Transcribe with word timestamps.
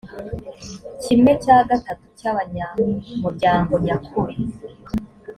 kimwe 1.03 1.31
cya 1.43 1.57
gatatu 1.69 2.05
cy 2.19 2.25
abanyamuryango 2.31 3.73
nyakuri 3.85 4.35